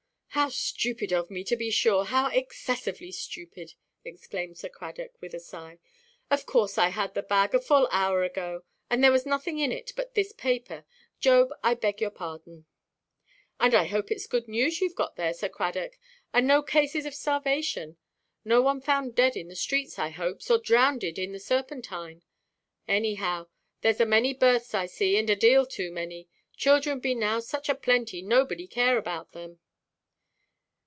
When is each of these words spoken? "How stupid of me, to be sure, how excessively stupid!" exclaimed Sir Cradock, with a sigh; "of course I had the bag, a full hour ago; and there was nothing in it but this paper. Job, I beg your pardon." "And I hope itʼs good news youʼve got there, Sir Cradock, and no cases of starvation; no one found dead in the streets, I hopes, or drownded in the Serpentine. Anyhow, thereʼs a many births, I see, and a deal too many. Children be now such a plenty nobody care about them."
"How 0.33 0.47
stupid 0.47 1.11
of 1.11 1.29
me, 1.29 1.43
to 1.43 1.57
be 1.57 1.69
sure, 1.69 2.05
how 2.05 2.29
excessively 2.29 3.11
stupid!" 3.11 3.73
exclaimed 4.05 4.57
Sir 4.57 4.69
Cradock, 4.69 5.11
with 5.21 5.33
a 5.33 5.41
sigh; 5.41 5.77
"of 6.29 6.45
course 6.45 6.77
I 6.77 6.87
had 6.87 7.13
the 7.13 7.21
bag, 7.21 7.53
a 7.53 7.59
full 7.59 7.89
hour 7.91 8.23
ago; 8.23 8.63
and 8.89 9.03
there 9.03 9.11
was 9.11 9.25
nothing 9.25 9.59
in 9.59 9.73
it 9.73 9.91
but 9.93 10.13
this 10.15 10.31
paper. 10.31 10.85
Job, 11.19 11.49
I 11.61 11.73
beg 11.73 11.99
your 11.99 12.11
pardon." 12.11 12.65
"And 13.59 13.75
I 13.75 13.83
hope 13.83 14.07
itʼs 14.07 14.29
good 14.29 14.47
news 14.47 14.79
youʼve 14.79 14.95
got 14.95 15.17
there, 15.17 15.33
Sir 15.33 15.49
Cradock, 15.49 15.97
and 16.33 16.47
no 16.47 16.63
cases 16.63 17.05
of 17.05 17.13
starvation; 17.13 17.97
no 18.45 18.61
one 18.61 18.79
found 18.79 19.13
dead 19.15 19.35
in 19.35 19.49
the 19.49 19.55
streets, 19.55 19.99
I 19.99 20.11
hopes, 20.11 20.49
or 20.49 20.59
drownded 20.59 21.19
in 21.19 21.33
the 21.33 21.41
Serpentine. 21.41 22.23
Anyhow, 22.87 23.47
thereʼs 23.83 23.99
a 23.99 24.05
many 24.05 24.33
births, 24.33 24.73
I 24.73 24.85
see, 24.85 25.17
and 25.17 25.29
a 25.29 25.35
deal 25.35 25.65
too 25.65 25.91
many. 25.91 26.29
Children 26.55 27.01
be 27.01 27.15
now 27.15 27.41
such 27.41 27.67
a 27.67 27.75
plenty 27.75 28.21
nobody 28.21 28.65
care 28.65 28.97
about 28.97 29.33
them." 29.33 29.59